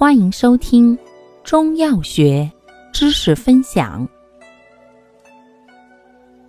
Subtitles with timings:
[0.00, 0.98] 欢迎收听
[1.44, 2.50] 中药学
[2.90, 4.08] 知识分享。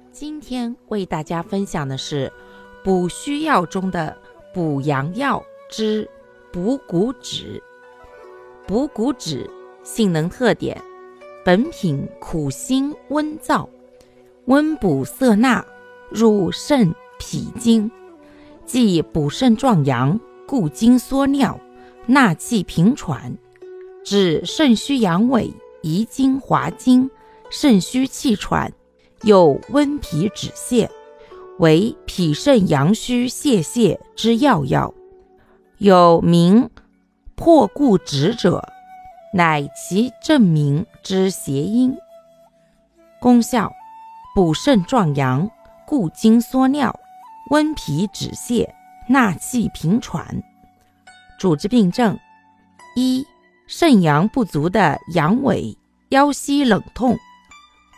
[0.10, 2.32] 今天为大家分享的是
[2.82, 4.18] 补虚药中的
[4.54, 6.10] 补阳药之
[6.50, 7.62] 补骨脂。
[8.66, 9.50] 补骨脂
[9.84, 10.82] 性能特点：
[11.44, 13.68] 本品苦辛温燥，
[14.46, 15.66] 温补涩纳，
[16.10, 17.92] 入肾脾经，
[18.66, 21.60] 既补肾壮阳，固精缩尿。
[22.08, 23.38] 纳气平喘，
[24.04, 27.10] 治肾虚阳痿、遗精滑精、
[27.50, 28.74] 肾虚气喘，
[29.22, 30.90] 又温脾止泻，
[31.60, 34.94] 为脾肾阳虚泄泻之要药。
[35.78, 36.70] 有名
[37.36, 38.68] 破固止者，
[39.34, 41.96] 乃其正名之谐音。
[43.20, 43.72] 功效：
[44.36, 45.50] 补肾壮阳，
[45.88, 47.00] 固精缩尿，
[47.52, 48.68] 温脾止泻，
[49.08, 50.44] 纳气平喘。
[51.42, 52.20] 主治病症：
[52.96, 53.26] 一、
[53.66, 55.76] 肾阳不足的阳痿、
[56.10, 57.16] 腰膝冷痛；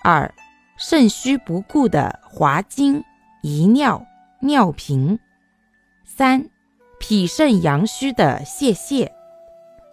[0.02, 0.33] 二、
[0.77, 3.03] 肾虚不固的滑精、
[3.41, 4.02] 遗尿、
[4.39, 5.17] 尿频；
[6.05, 6.49] 三、
[7.02, 9.11] 脾肾阳虚的泄泻；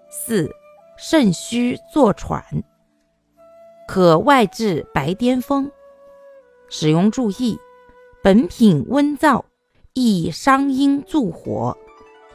[0.09, 0.49] 四、
[0.97, 2.45] 肾虚坐喘。
[3.89, 5.69] 可外治白癜风。
[6.69, 7.59] 使用注意：
[8.23, 9.43] 本品温燥，
[9.95, 11.77] 易伤阴助火。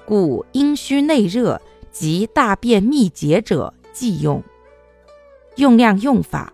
[0.05, 1.61] 故阴虚内热
[1.91, 4.41] 及大便秘结者忌用。
[5.57, 6.53] 用量用法：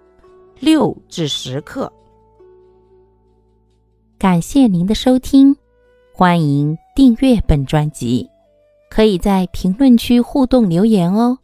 [0.60, 1.92] 六至十克。
[4.18, 5.56] 感谢您的收听，
[6.14, 8.30] 欢迎订阅本专辑，
[8.90, 11.40] 可以在评论区互动留言哦。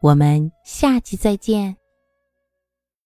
[0.00, 1.81] 我们下期再见。